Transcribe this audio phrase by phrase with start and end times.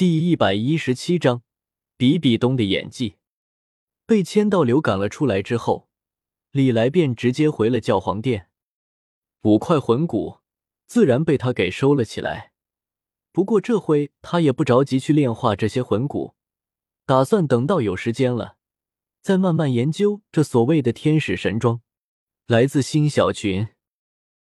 [0.00, 1.42] 第一百一十七章
[1.98, 3.16] 比比东的演技。
[4.06, 5.90] 被千道流赶了出来之后
[6.52, 8.48] 李来便直接回了教皇殿。
[9.42, 10.38] 五块魂骨
[10.86, 12.52] 自然被他给收了起来。
[13.30, 16.34] 不过这回他也不着急去炼化这些魂骨
[17.04, 18.56] 打算等到有时间了
[19.20, 21.82] 再慢慢研究这所谓的天使神装。
[22.46, 23.68] 来自新小群